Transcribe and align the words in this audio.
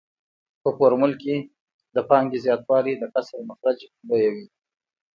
په 0.61 0.69
فورمول 0.77 1.13
کې 1.21 1.35
د 1.95 1.97
پانګې 2.09 2.39
زیاتوالی 2.45 2.93
د 2.97 3.03
کسر 3.13 3.39
مخرج 3.49 3.79
لویوي 4.07 4.45